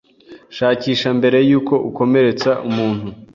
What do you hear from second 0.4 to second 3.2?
Shakisha mbere yuko akomeretsa umuntu.